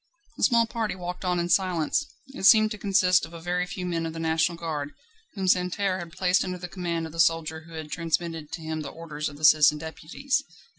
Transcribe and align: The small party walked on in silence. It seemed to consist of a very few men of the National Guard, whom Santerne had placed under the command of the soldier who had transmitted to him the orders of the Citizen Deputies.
The 0.35 0.41
small 0.43 0.65
party 0.65 0.95
walked 0.95 1.23
on 1.23 1.39
in 1.39 1.47
silence. 1.49 2.07
It 2.29 2.47
seemed 2.47 2.71
to 2.71 2.79
consist 2.79 3.23
of 3.23 3.33
a 3.35 3.39
very 3.39 3.67
few 3.67 3.85
men 3.85 4.07
of 4.07 4.13
the 4.13 4.19
National 4.19 4.57
Guard, 4.57 4.93
whom 5.35 5.47
Santerne 5.47 5.99
had 5.99 6.11
placed 6.11 6.43
under 6.43 6.57
the 6.57 6.67
command 6.67 7.05
of 7.05 7.11
the 7.11 7.19
soldier 7.19 7.65
who 7.67 7.73
had 7.73 7.91
transmitted 7.91 8.51
to 8.53 8.61
him 8.63 8.81
the 8.81 8.89
orders 8.89 9.29
of 9.29 9.37
the 9.37 9.45
Citizen 9.45 9.77
Deputies. 9.77 10.41